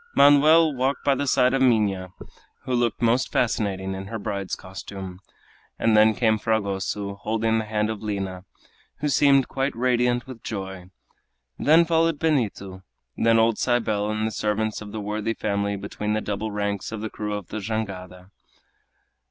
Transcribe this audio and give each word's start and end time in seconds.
Manoel 0.15 0.73
walked 0.73 1.03
by 1.03 1.13
the 1.13 1.27
side 1.27 1.53
of 1.53 1.61
Minha, 1.61 2.11
who 2.63 2.73
looked 2.73 3.03
most 3.03 3.31
fascinating 3.31 3.93
in 3.93 4.07
her 4.07 4.17
bride's 4.17 4.55
costume, 4.55 5.19
and 5.77 5.95
then 5.95 6.15
came 6.15 6.39
Fragoso, 6.39 7.13
holding 7.17 7.59
the 7.59 7.65
hand 7.65 7.91
of 7.91 8.01
Lina, 8.01 8.43
who 9.01 9.09
seemed 9.09 9.47
quite 9.47 9.75
radiant 9.75 10.25
with 10.25 10.41
joy. 10.41 10.89
Then 11.59 11.85
followed 11.85 12.17
Benito, 12.17 12.81
then 13.15 13.37
old 13.37 13.59
Cybele 13.59 14.09
and 14.09 14.25
the 14.25 14.31
servants 14.31 14.81
of 14.81 14.91
the 14.91 14.99
worthy 14.99 15.35
family 15.35 15.75
between 15.75 16.13
the 16.13 16.19
double 16.21 16.49
ranks 16.49 16.91
of 16.91 17.01
the 17.01 17.09
crew 17.11 17.33
of 17.35 17.49
the 17.49 17.59
jangada. 17.59 18.31